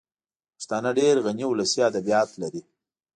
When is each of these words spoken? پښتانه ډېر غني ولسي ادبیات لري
پښتانه 0.57 0.89
ډېر 0.99 1.15
غني 1.25 1.45
ولسي 1.47 1.79
ادبیات 1.89 2.29
لري 2.41 2.61